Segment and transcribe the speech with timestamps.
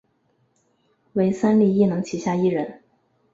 [1.13, 2.81] 为三立艺能旗下艺人。